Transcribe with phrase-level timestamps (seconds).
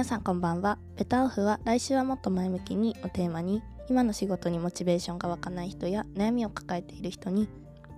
[0.00, 0.78] 皆さんこんばんは。
[0.96, 7.50] ベタオフは来週はもっと前向きにをテーマに今の仕事にモチベーションが湧かない人や悩みを抱えている人に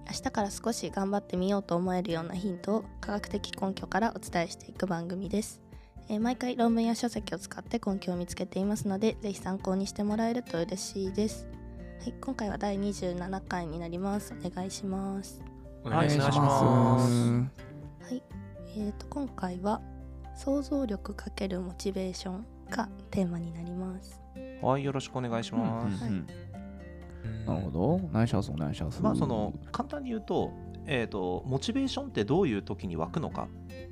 [0.08, 5.60] 明日から少し頑張ってみようと思えるようなヒントを科学的根拠からお伝えしていく番組です、
[6.08, 11.46] えー毎回論文や書籍を使って根拠を見つけていますのでぜひ参考にしてもらえると嬉しいです。
[12.00, 14.34] はい、今回は第27回になります。
[14.44, 15.40] お願いします。
[15.84, 17.14] お願いします。
[17.14, 17.48] は
[18.10, 18.22] い、
[18.76, 19.80] えー、と今回は
[20.34, 24.20] 想像力かけるモチベーションがテーマになります。
[24.62, 26.04] はい、よろしくお願いします。
[26.04, 26.52] はい
[27.46, 27.80] なるほど。
[27.80, 29.02] お願いします、お願いします。
[29.02, 30.52] まあその簡単に言うと,、
[30.86, 33.48] えー、とモチベーションってどういう時に湧くのか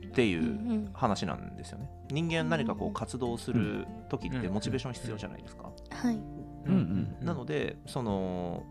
[0.07, 1.91] っていうんううん話なんですよね。
[2.11, 5.71] 人間何かこうんう活動する時ってうんモチベーション必要じゃないですか。
[5.91, 8.65] はい、うんうんなのでその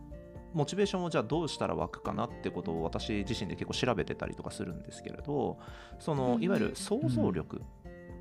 [0.53, 5.57] モチベーションをじゃあどうしたら湧くかなってことを私自身で結構調べてたりとかするんですけれど
[5.99, 7.61] そのうんいわゆる想像力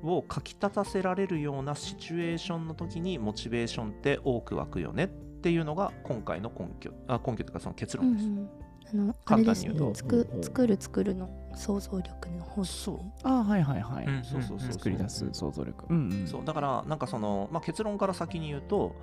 [0.03, 5.07] をかき立たせられるようなシチュエーションの時にモチベーションって多く湧くよねっ
[5.41, 8.25] ていうのが今回の根拠あ根拠というかその結論です。
[8.25, 8.49] うんうん、
[8.91, 9.69] あのあ簡れですね。
[9.69, 12.97] 単に言うとつく作る作るの想像力の方そう。
[12.97, 13.13] ね。
[13.23, 14.05] あはいはいはい。
[14.05, 14.73] うんそうそうそう。
[14.73, 15.85] 作り出す想像力。
[15.89, 16.27] うんうん。
[16.27, 16.45] そう。
[16.45, 18.95] だからなんかその、まあ、結論から先に言うと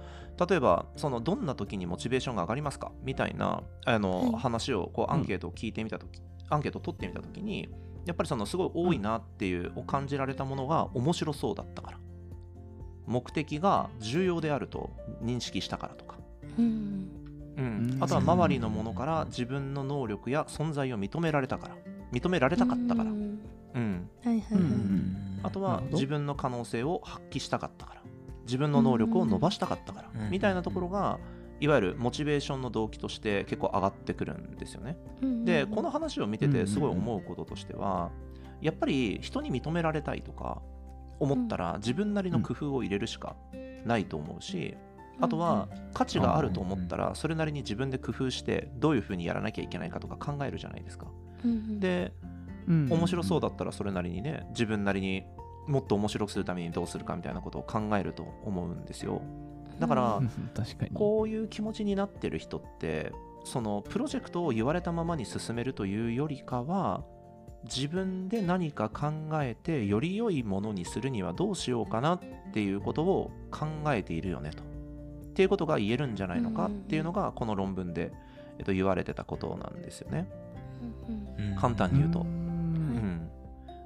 [0.48, 2.92] 例えばそのどんな時にモチベーションが上がりますか？
[3.02, 4.42] みたいなあの、はい。
[4.42, 7.68] 話をこうアンケートを聞いてみた時、アンケートを取ってみた時に
[8.04, 11.98] やっぱりそのすごい多いなっていう、を感じられたものが面白そうだったから。
[13.06, 14.90] 目的が重要であると
[15.22, 16.16] 認識したからとか、
[16.58, 17.08] うん
[17.56, 17.64] うん。
[17.64, 21.76] うんあとは周りのものから自分の能力や存在を認められたから。
[22.12, 23.20] 認められたかったから、ううん。
[23.80, 24.60] んはいはいはい。
[24.60, 24.60] うん。
[24.60, 28.02] うんあとは自分の可能性を発揮したかったから。
[28.46, 30.10] 自分の能力を伸ばしたかったから。
[30.14, 30.30] うん。
[30.30, 31.18] みたいなところが
[31.60, 34.96] いわゆるモチベーションの動機として結構上がってくるんですよね。
[35.22, 38.10] うんでこの話を見ててすごい思うこととしては
[38.60, 40.60] やっぱり人に認められたいとか
[41.20, 43.36] 思ったら自分なりの工夫を入れるしか
[43.84, 44.76] ないと思うし
[45.20, 51.06] あとは価値があると思ったらそれなりに自分で工夫してどういうふうにやらなきゃいけないかとか考えるじゃないですか。
[51.78, 52.12] で
[52.68, 52.88] うん。
[52.90, 55.24] 面白そうだったらそれなりにね自分なりに
[55.66, 59.22] もっと面白くするためにどうするかみたいなことを考えると思うんですよ。
[59.80, 60.28] だからうん。
[60.54, 60.90] 確かに。
[60.92, 63.12] こういう気持ちになってる人って
[63.44, 67.04] そのプロジェクトを言われたままに進めるというよりかは
[67.64, 72.20] 自分で何か考えてより良いものにするにはどうしようかなっ
[72.52, 74.62] ていうことを考えているよねと
[75.36, 78.10] っていうことが言えるんじゃないのかっていうのがこの論文で、
[78.58, 80.26] えっと、言われてたことなんですよね。
[81.60, 82.20] 簡単に言うと。
[82.20, 82.22] ん。
[82.22, 83.28] うん、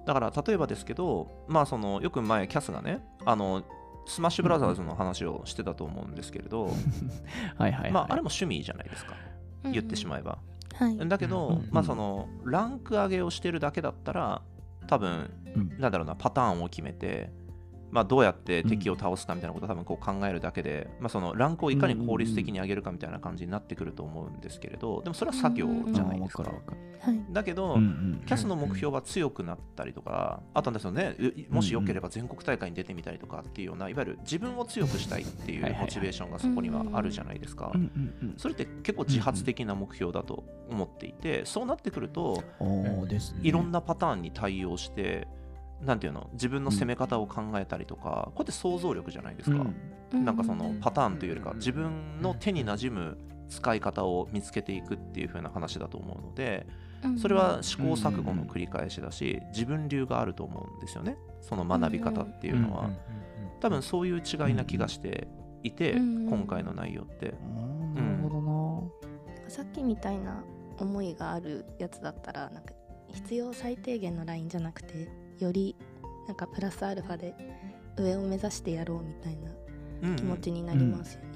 [0.07, 3.65] だから例えばですけど、まあ、そのよく前キャスがねあの
[4.07, 6.75] スマッシュブラザーズの話をしてたと思うんですけれど、はい
[7.59, 7.91] はいはい。
[7.91, 9.17] まあ、あれも趣味じゃないですか。
[9.65, 10.39] うん言ってしまえば、
[10.75, 11.09] はい。
[11.09, 11.69] だけど、うん。
[11.71, 14.41] まあ、そのランク上げをしてるだけだったら
[14.87, 15.79] 多分うん。
[15.81, 17.31] なんだろうなパターンを決めて、
[17.91, 26.45] まあ、どうやって敵を倒すかみたいなことを多分こう考えるだけで、まあ、そのランクをいかに効率的に上げるかみたいな感じになってくると思うんですけれどでもそれは作業じゃないですか。
[27.31, 27.77] だけど、
[28.27, 31.17] キャスの目標が強くなったりとか、あとはですよね、
[31.49, 37.73] うもしよければ全国大会に出てみたりとかっていうような、いわゆる自分を強くしたいっていうモチベーションがそこにはあるじゃないですか。
[38.37, 42.43] それって結構自発的な目標だと思っていて、そうなってくると。
[43.43, 45.27] いろんなパターンに対応して、
[45.83, 49.65] なんていうの、自分の攻め方を考えたりとか、こうやって想像力じゃないですか。
[50.13, 53.19] なんかそのパターンというよりか、自分の手に馴染む
[53.49, 56.67] 使い方を見つけていくっていう風な話だと思うので、
[57.21, 61.17] それは試行錯誤の繰り返しだし、自分流があると思うんですよね。
[61.41, 62.91] その学び方っていうのは。
[63.61, 65.29] 多分そういう違いな気がして
[65.63, 66.29] いて、うん。
[66.29, 67.35] 今回の内容って。
[67.95, 69.51] なるほどな。
[69.51, 70.43] さっきみたいな
[70.79, 72.73] 思いがあるやつだったらなんか
[73.09, 75.09] 必要最低限のラインじゃなくて
[75.41, 75.77] より
[76.27, 77.35] なんかプラスアルファで
[77.97, 79.51] 上を目指してやろうみたいな
[80.03, 81.29] うん気持ちになりますよね。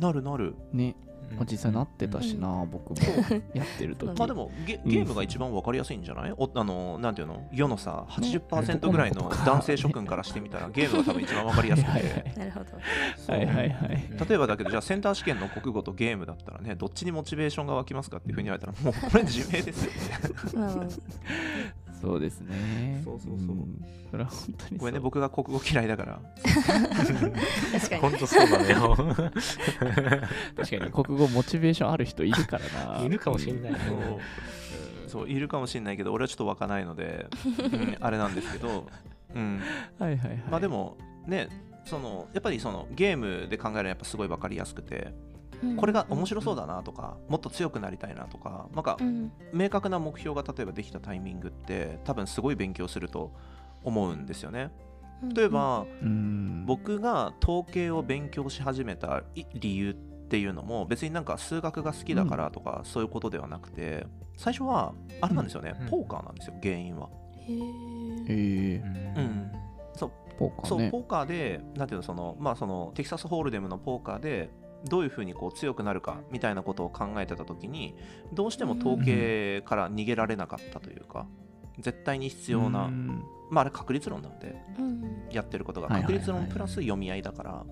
[0.00, 0.54] なるなる。
[0.72, 0.96] ね、
[1.36, 2.96] まあ実際なってたしな、僕も。
[3.54, 4.18] やってる時。
[4.18, 7.46] まあでもゲゲームが一番わかりやすいんじゃない、おあのなんていうの？
[7.52, 12.66] 世のさ80%ぐらいの男性諸君からしてみたらゲームが多分一番わかりやすくはいてなるほど。
[13.32, 14.28] はいはいはい。
[14.28, 19.84] 例えばだけどじゃあセンター試験の国語とゲームだったらねどっちにモチベーションが湧きますかっていうふうに言われたらもうこれ自明です
[20.54, 20.88] よね
[22.02, 23.00] そうそですね。
[23.04, 28.02] そうそうそうんそれは本当にごめんね僕が国語嫌いだから確かに。
[28.02, 28.96] 本当そうだねよ。
[30.56, 33.02] 確かに国語モチベーションある人いるからな。
[33.02, 33.78] いるかもしれないね。
[35.06, 38.86] そういるかもしれないけど俺はちょっと湧かないので、うん、あれなんですけど、
[39.34, 39.60] うん、
[39.98, 40.44] はいはいはい。
[40.50, 40.96] まあでも
[41.26, 41.48] ね
[41.84, 45.12] そのやっぱりそのゲームで考えるのはやっぱすごい分かりやすくて
[45.76, 49.32] これが面白そうだなとかもっと強くなりたいなとかなんかうん。
[49.52, 53.32] 明確な目標が例えばできたタイミングって多分すごい勉強すると
[53.84, 54.70] 思うんですよね。
[55.34, 56.64] 例えば、うん。
[56.66, 64.06] 僕が統計を勉強し始めたい理由っていうのも別になんか数学が好きだからとかそういうことではなくて
[64.36, 65.88] 最初はあれなんですよね、うん。
[65.88, 67.08] ポーカーなんですよ原因は。
[67.36, 67.56] へえ
[68.28, 69.52] えー、うん。
[69.94, 70.12] そう。
[70.38, 70.68] ポーカーね。
[70.68, 74.50] そうポーカーでなんていうのそのまあそのテキサスホールデムのポーカーで
[74.84, 77.96] どういうふうにこう強くなるかみたいなことを考えてた時に
[78.32, 81.26] どうしても統計から逃げられなかったというか
[81.78, 83.24] 絶対に必要な、うん。
[83.50, 87.64] まああれ確率論なんでうんやってることが確率論プラス読み合いだから、は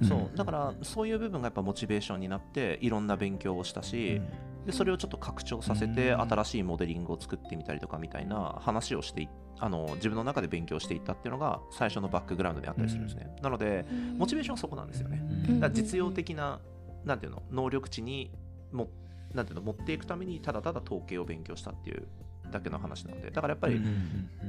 [0.00, 0.06] い。
[0.06, 4.20] そうだからそういう部分がやっぱモチベーションになっていろんな勉強をしたし、
[4.66, 6.20] でそれをちょっと拡張させてうん。
[6.20, 9.28] 新しいモデリングを作ってみたりとかみたいな話をしてい
[9.58, 13.86] あの自分の中で勉強していったっていうのが最初のバックグラウンドにあったりするんですね、なので
[14.16, 15.60] モチベーションはそこなんですよね、うん。
[15.60, 16.60] だから実用的な
[17.04, 18.30] なんていうの能力値に
[18.72, 18.88] も
[19.32, 22.06] なんていうの持っていくためにただただ統計を勉強したっていう
[22.50, 23.30] だけの話なので。
[23.30, 23.80] だからやっぱり、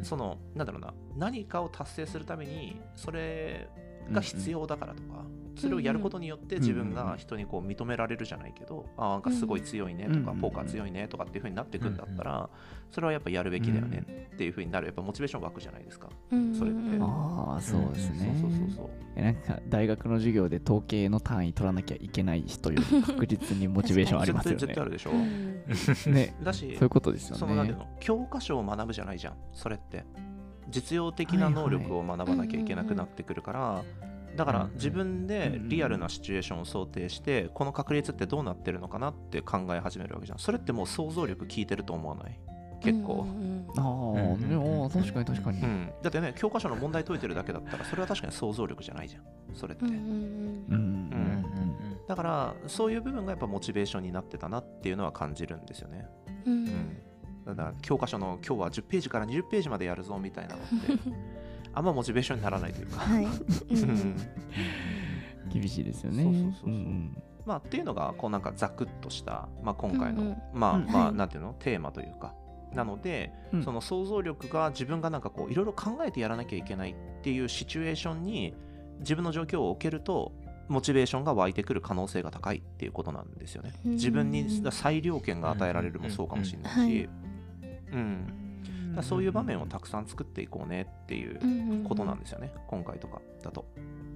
[0.04, 3.68] そのなんだろうな何かを達成するためにそれ
[4.12, 5.26] が必要だからとか、
[5.58, 12.50] それをやることによって自分が人にこう認められるじゃないけど、あなんかすごい強いねとか、うんポーカー強いねとかっていう風になっていくんだったら、
[12.92, 17.04] それはやっぱやるべきだよねっていう風になるやっぱモチベーション湧くじゃないですか、うんそれってうん。
[17.04, 18.38] ああそうですね。
[18.40, 24.60] そうそうそうそうえなんか大学の授業で統計の単位取らなきゃいけない人より確実にモチベーションありますよね。
[24.60, 26.14] 絶対絶対あるでしょ、うん。
[26.14, 26.36] ね。
[26.44, 27.40] だしそういうことですよね。
[27.40, 29.38] そのなんていうの教科書を学ぶじゃないじゃん。
[29.54, 30.06] それって
[30.70, 33.84] 実用的な能力を学ばなきゃいけなくなってくるから、
[34.38, 40.40] だから自分でリアルなシチュエーションを想定してこの確率ってどうなってるのかなって考え始めるわけじゃん。
[40.40, 42.40] それってもう想像力効いてると思わない？
[42.80, 49.24] 結構、うんああ、確かに確かに、うん、だってね教科書の問題解いてるだけだったらそれは確かに想像力じゃないじゃん。
[49.56, 49.96] それって、うんう
[50.76, 51.04] ん
[52.08, 56.08] だからそういう部分がやっぱモチベーションになってたなっていうのは感じるんですよね。
[56.46, 56.98] うん、
[57.46, 60.76] だから教科書の今日は10ページから20ページまでやるぞみたいなのって
[61.78, 63.28] あんまモチベーションにならないというか、はい。
[65.54, 66.24] 厳しいですよね。
[66.24, 66.70] そうそうそうそう。
[66.70, 67.24] んん。
[67.46, 70.38] まあ、っていうのがこうなんかザクッとした、まあ、今回の、うんうん。
[70.54, 71.56] まあうんまあはいなんていうの？
[71.60, 72.34] テーマというか。
[72.74, 73.64] なので、うん。
[73.64, 78.56] その想像力が自分がなんかこういろいろ考えてやらなきゃいけないっていうシチュエーションに
[79.00, 80.34] 自分の状況を置けると
[80.68, 83.74] モチベーションが湧いてくる可能性が高いっていうことなんですよね。
[83.86, 83.92] うん。
[83.92, 87.10] 自分に裁量権が与えられるもそうかもしれないし、
[87.94, 88.47] うん、
[89.04, 93.66] そういう場面をたくさん作っていこうねっていうことなんですよね、今回とかだと。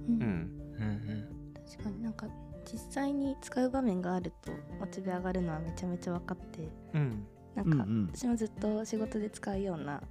[0.08, 0.62] うん。
[0.78, 2.26] うん、確かになんか
[2.70, 8.10] 実際に使う場面があるとモチベ上がるのはめちゃめちゃ分かってうん、なんかうんうん。
[8.14, 10.02] 私もずっと仕事で使うような、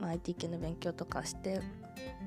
[0.00, 1.60] まあ、IT 系の勉強とかして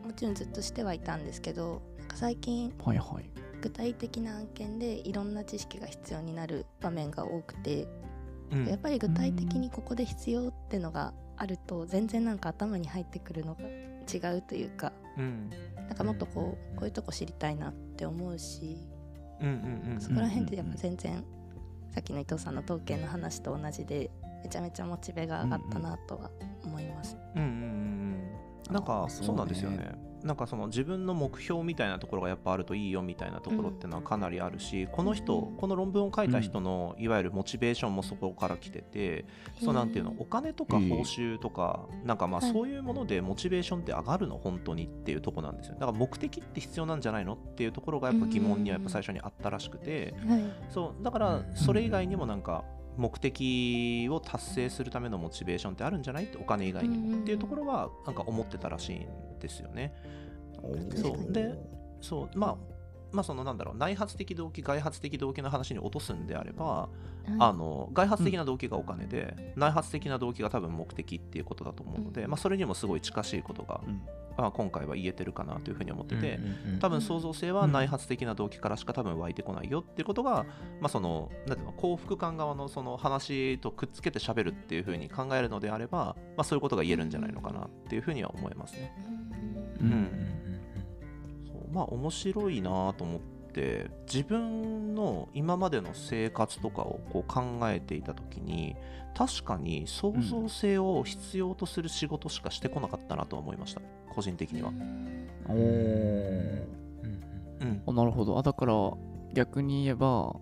[0.03, 3.29] もちろんずっとしてはいたんですけどなんか最近はいはい。
[3.61, 7.87] 具体的な案件でいろんな知識が必要になる場面が多くて
[8.51, 8.65] うん。
[8.65, 15.49] やっぱり具体的にここで必要ってのがあると全然なんか頭に入ってくるのが違うというかうん。
[15.87, 18.77] なんかもっとこうこういうとこ知りたいなって思うし
[19.41, 19.51] うんう
[19.89, 21.23] んうんそこら辺でやっぱ全然
[21.91, 24.11] さっきの伊藤さんの統計の話と同じで
[24.43, 26.29] めちゃめちゃモチベが上がったなとは
[26.63, 27.17] 思います。
[27.35, 27.53] うんうんうん
[28.69, 28.73] うん。
[28.73, 29.91] なんあかーそうなんですよね。
[30.23, 35.57] なんかその自分の目標みたいなところがやっぱあるといいよみたいなところっていうのはかなりあるし、この人、うん。
[35.57, 39.25] この論文を書いた人のいわゆるモチベーションもそこから来てて、
[39.63, 42.51] そうなんていうのお金とか報酬とか、なんかまあはい。
[42.51, 45.75] そういうものでモチベーションって上がるの本当にっていうところなんですよ。
[45.75, 50.43] だから目的って必要なんじゃないのっていうところがやっぱ疑問にはやっぱ最初にあったらしくて、はい。
[50.69, 52.63] そうだからそれ以外にもなんか
[52.99, 56.25] 目的を達成するためのモチベーションってあるんじゃない？
[56.25, 57.17] ってお金以外にも。
[57.19, 59.93] っていうところはなんか思ってたらしいんですよね。
[60.95, 61.31] そう。
[61.31, 61.57] で
[62.01, 62.37] そう。
[62.37, 62.57] まあ
[63.11, 63.77] まあそのなんだろう。
[63.77, 72.29] 内発的動機外発的動機の話に落とすんであれば、はいあの外発的な動機がお金で、内発的な動機が多分目的っていうことだと思うので、うん。
[72.31, 74.01] まあ、それにもすごい近しいことが、うん。
[74.37, 76.39] まあ、今回は言えてるかなというふうに思ってて、
[76.73, 80.45] うん多分創造性は内発的な動機からしか多分湧いてこないよっていうことが、
[80.79, 88.93] まあ、そのなんていうの幸福感側のその話とくっつけて喋るっていうふうに考えるのであれば、まあ、そういうことが言えるんじゃないのかなっていうふうには思いますね。
[89.81, 90.09] うん
[91.71, 93.38] まあ面白いなと思って
[94.05, 98.75] 自分の今までの生活とかをこう考えていた時に
[99.15, 103.81] 確かに創造性を必要とする仕事しかしてこなかったなとは思いました。
[104.09, 104.69] 個人的には。
[105.47, 106.63] おー
[107.61, 107.83] うん。
[107.87, 108.37] あなるほど。
[108.37, 108.73] あだから
[109.33, 110.35] 逆に言えば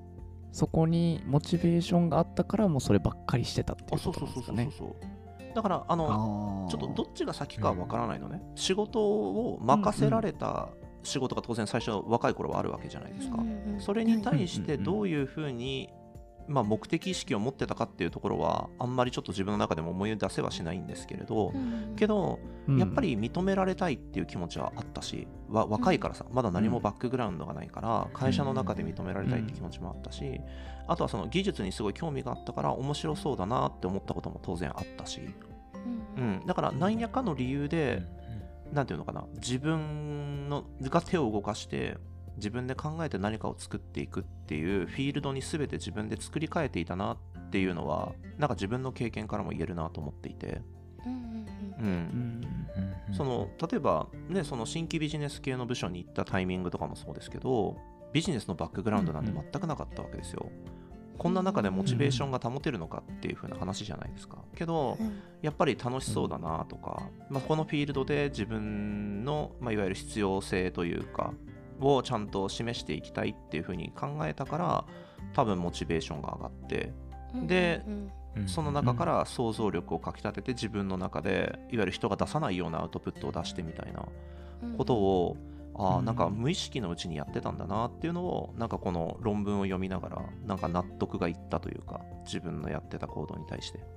[0.52, 4.70] そこにモチベーションがあったからもうそればっかりしてたっていあうそうそうことですかね
[5.54, 10.70] だからあのちょっとどっちが先かは分からないのね、仕事を任せられた
[11.08, 13.38] 仕事が当然最初若い頃はあるわけじゃないですか、
[13.80, 15.90] それに対してどういうふうに
[16.48, 21.54] まあ、目的意識を持ってたかっていうところはあんまりちょっと自分の中でも思い出せはしないんですけれど、
[21.98, 22.40] けど
[22.80, 30.40] やっぱり認められたいっていう気持ちはあったしわ若いからさまだ何もバックグラウンドがないから会社の中で認められたいって気持ちもあったし
[30.88, 35.22] あとはその技術にすごい興味があったから面白そうだなって思ったことも当然あったし、
[36.18, 38.04] うん、だから何やかの理由で
[38.72, 39.26] 何て言うのかな。
[39.36, 41.98] 自分のが手を動かして
[42.38, 50.62] 自分で考えて何かを作っていくっていうフィールドに全て自分で作り変えていたなっていうのはなんか自分の経験からも言えるなと思っていて。
[53.14, 57.78] その例えば、ね、その新規ビジネス系の部署に行ったタイミングとかもそうですけど
[58.12, 60.50] ビジネスのバックグラウンドなんて全くなかったわけですよ。
[61.18, 64.38] こんな中でモチベーションが保てるのかっていう風な話じゃないですか。
[64.56, 64.98] けど、
[65.42, 71.34] やっぱり楽しそうだなとか、まあ、このフィールドで自分の、まあ、いわゆる必要性というか、
[71.80, 74.86] をちゃんと示していきたいっていう風に考えたから
[75.34, 76.94] 多分モチベーションが上がって
[77.46, 77.84] で、
[78.46, 84.06] その中から想像力をかきたてて自分の中でいわゆる人が出さないようなアウトプットを出してみたいな
[84.78, 85.38] ことを、
[85.78, 93.80] あなんか無意識のうちにやってたんだなっていうのをなんかこの論文を読みながらなんか納得がいったというか自分のやってた行動に対して。
[93.80, 93.90] 確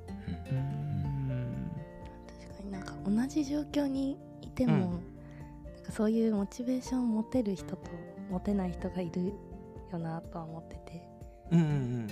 [2.56, 5.00] かになんか同じ状況にいても、
[5.90, 7.90] そういうモチベーションを持てる人と
[8.30, 9.32] 持てない人がいる
[9.90, 11.02] よなとは思ってて、
[11.50, 12.06] うんうんうん、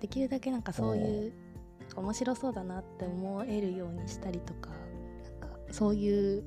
[0.00, 1.32] できるだけなんかそういう
[1.96, 6.44] 面白そうだなって思えるようにしたりとかなんかそういう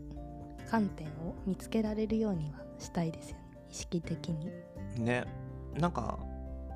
[0.70, 3.44] 観点を見つけられるようにはしたいですよね。
[3.72, 4.52] 意識的に。
[4.98, 5.26] ね。
[5.78, 6.20] なんか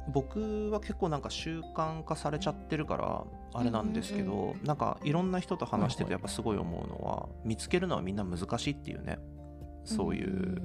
[0.10, 9.20] 僕は結構なんか習慣化されちゃってるからあれなんですけど、うんうん、なんかいろんな人と話しててやっぱすごい思うのは、見つけるのはみんな難しいっていうね。
[9.84, 10.62] そういう。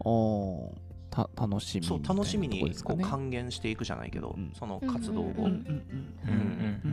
[0.00, 0.72] お
[1.10, 5.34] た楽しみそう楽しみにこう還元していくじゃないけど、うん、その活動を。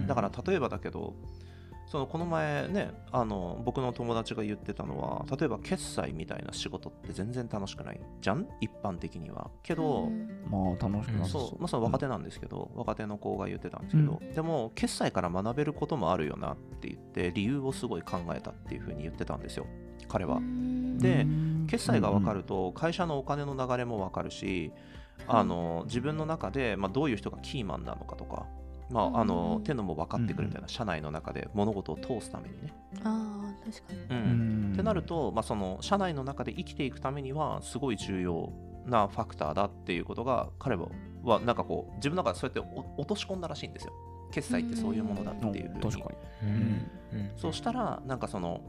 [0.07, 1.13] だから例えばだけど
[1.87, 8.45] そのこの前ねあの僕の友達が言ってたのは例えば決済みたいな仕事って全然楽しくないじゃん？
[8.59, 9.49] 一般的には。
[9.63, 10.09] けど、
[10.49, 11.59] まあ楽しくなそう。
[11.59, 19.65] まあその若手なんですけど、うん、若手の子が言ってたんですけど、うん、でも決済から学べることもあるよなって言って理由をすごい考えたっていうふうに言ってたんですよ。
[20.09, 20.41] 彼は。
[20.97, 21.25] で
[21.67, 24.73] 決済が分かると会社のお金の流れも分かるし、
[25.27, 28.45] あの自分の中で、まあ、どういう人がキーマンなのかとか、
[28.89, 32.73] まあ、あのっていうのも分かってくるみたいな、社内の中で物事を通すためにね。
[33.03, 38.53] あ確かに、うん、ってなると、まあ、その社内の中で生きていくためにはすごい重要
[38.85, 40.87] なファクターだっていうことが彼は
[41.23, 43.93] はなんかこう自分の中でそうやって落とし込んだらしいんですよ。
[44.31, 45.81] 決済ってそういうものだっていうふうに。
[47.35, 48.61] そうしたらなんかその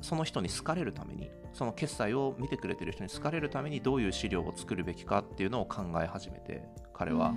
[0.00, 6.62] その人に好かれるためにその決済を見てくれてる人に好かれるためにどういう資料を作るべきかっていうのを考え始めて
[7.04, 7.34] 彼は。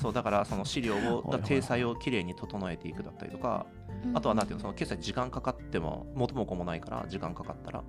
[0.00, 3.66] そうだからその資料を体裁をきれいに整えていくだったりとか
[4.14, 7.84] あとは何ていうのその決済時間かかっても元も子もないから時間かかったら。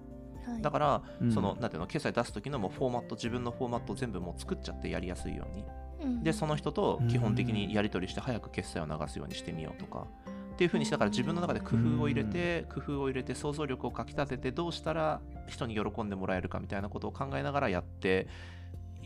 [0.61, 1.01] だから、
[1.33, 10.05] そのなんていうの決済出す時のもフォーマット自分のフォーマットを全部もう作っちゃってやりやすいように、でその人と基本的にやり取りして早く決済を流すようにしてみようとか、
[10.53, 18.27] っていうふうにしだから自分の中で工夫を入れて、工夫を入れて想像力をかきたててどうしたら人に喜んでもらえるかみたいなことを考えながらやって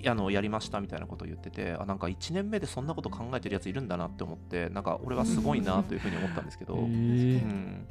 [0.05, 7.87] あのやりましたみたいなことを言っててあなんか1年目でそんなこと考えてるやついるんだなって思ってなんか俺はすごいなというふうに思ったんですけど、うん、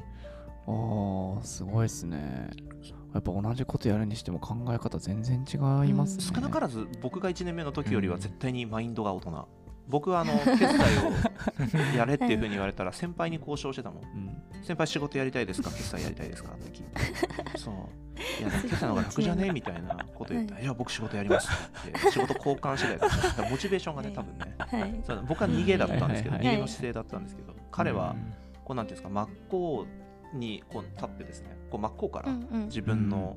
[0.67, 2.51] ああすごいですね。
[3.15, 5.57] やっぱ同じことやるにしても考え方全然違
[5.89, 9.49] いますね、少なからず僕が1年目の時よりは絶対にマインドが大人、
[9.89, 15.71] 僕はあの 決済をやれっていうふうに言われたら先輩に交渉してたもん、うん、先輩仕事やりたいですか？
[15.71, 16.53] 決済やりたいですか？
[16.53, 17.57] って聞いて。
[17.59, 17.75] そう
[18.39, 19.51] いや決済の方が楽じゃね？
[19.53, 21.99] みたいなこと言ったら、い、や僕仕事やりますって。
[22.11, 28.15] 仕事交換次第だったモチベーションがね多分ね、はい、そう僕は逃げだったんですけど、はい、逃げの姿勢だったんですけど、彼は
[28.65, 29.87] こうなんていうんですか真っ向
[30.35, 32.33] にこう立ってですねこう真っ向から
[32.67, 33.37] 自分の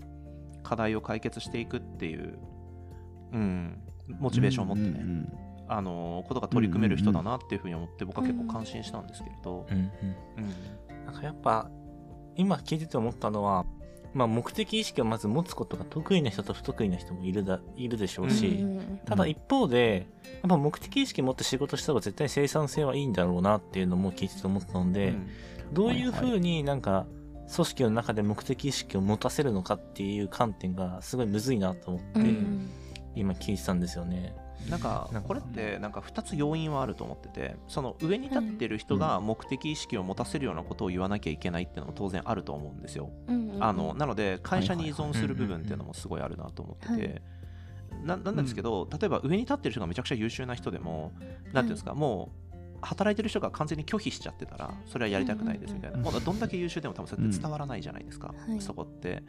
[0.63, 2.37] 課題を解決していくっていう、
[3.31, 3.81] うん、
[4.19, 5.29] モチベーションを持ってね、うんうんうん。
[5.71, 9.67] あのことが取り組める人だなっていうふうに思って僕は結構感心したんですけれど、
[11.05, 11.69] なんかやっぱ
[12.35, 13.65] 今聞いてて思ったのは、
[14.13, 18.65] まあ、目的意識をまず持つことが得意な人と不得意な人もいるだいるでしょうし、
[19.05, 20.07] ただ一方で
[20.41, 25.13] やっぱ目的意識持って仕事した方が絶対生産性はいいんだろうなっていうのも聞いてて思ったので、
[25.71, 27.05] どういうふうになんか
[27.53, 32.19] 組織の中で目的意識を持たせるのかっていう観点がすごいむずいなと思って、
[33.15, 34.35] 今聞いてたんですよね。
[34.69, 43.09] なんかこれってなんか2つ要因はあると思っててその上に立ってる人が目的意識を持たせるようなことを言わなきゃいけないっていうのも当然あると思うんですよ。
[43.59, 47.21] あのなので会社に依存する部分っていうのもすごいあるなと思ってて。
[48.03, 51.11] ななんですけど、例えば上に立ってる人がめちゃくちゃ優秀な人でも
[51.51, 52.49] 何ていうんですかもう
[52.81, 59.23] 働いてる人が完全に拒否しちゃってたらそれはやりたくないですみたいな、もうどんだけ優秀でも多分それって伝わらないじゃないですか、うん、そこって、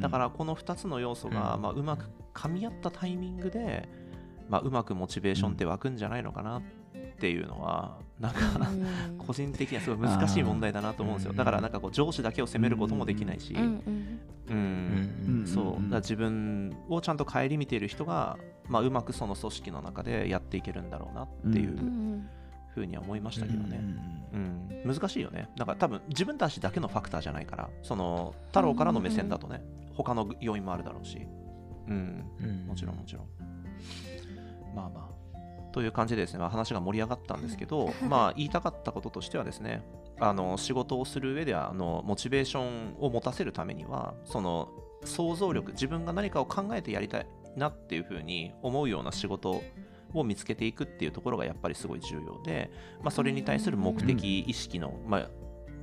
[0.00, 3.88] だからこの2つの要素が、まあ、うまく噛み合ったタイミングで、
[4.48, 6.62] まあ、うまくモチベーションって湧くんじゃないのかなっ
[7.18, 8.38] ていうのはなんか
[9.18, 11.32] 個人的にはすごい難しい問題だなと思うんですよ。
[11.32, 13.54] だからなんかこう上司だけを責めることもできないし。
[13.54, 15.44] うん。
[15.46, 15.94] そう。
[15.96, 21.76] 自分をちゃんと顧みている人が、まあ、うまくその組織の中でやっていけるんだろうなっていう
[22.74, 23.80] ふうには思いましたけどね、
[24.32, 25.48] うん、難しいよね。
[25.56, 29.62] だから多分自分たちだけのファクターじゃないからその太郎からの目線だとね
[29.94, 31.26] 他の要因もあるだろうし。
[31.88, 32.24] うん。
[32.66, 33.26] もちろんもちろん。
[34.74, 35.13] まあまあ
[35.74, 39.82] という感じでですね、まあ、話が盛り上がったんですけど、 まあ、言いたかったこととしてはですね
[40.20, 44.68] あの仕事をする上ではあのモチベーションを持たせるためにはその
[45.02, 47.26] 想像力自分が何かを考えてやりたい
[47.56, 49.62] なっていうふうに思うような仕事
[50.12, 52.70] を見つけていくっていうところがやっぱりすごい重要で、
[53.02, 55.30] まあ、それに対する目的意識の、まあ、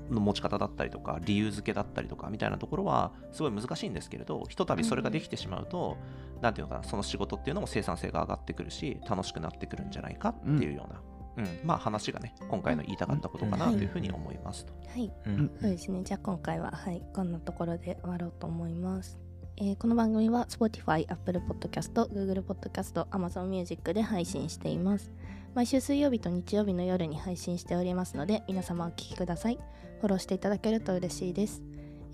[0.10, 5.98] の持ち方だったりとか理由付けだったりとかみたいなところはすごい難しいんですけれどひとたびそれができてしまうと
[6.42, 11.02] 何ていうのかなその仕事っていうのも生産性が上がってくるし楽しくなってくるんじゃないかっていうような、
[11.38, 14.74] うん、うん、まあ話がね今回の言いたかったことかなというふうに思いますと。
[14.90, 16.02] はい、うん、そうですね。
[16.04, 19.20] じゃあ今回ははいこんなところで終わろうと思います。
[19.58, 25.12] えー、この番組は Spotify、Apple Podcast、Google Podcast、Amazon Music で配信しています。
[25.54, 29.60] 毎週水曜日と日曜日の夜に配信しておりますので皆様お聴きください。
[30.00, 31.62] フォローしていただけると嬉しいです。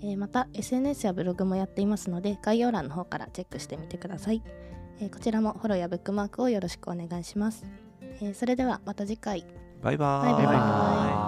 [0.02, 4.42] えー、また SNS やブログもやっていますので概要欄の方からチェックしてみてください。
[5.00, 7.64] えー、こちらもフォローやブックマークをよろしくお願いします。
[8.20, 9.46] えー、それではまた次回。
[9.82, 10.32] バイバイ。
[10.32, 11.27] バイバイ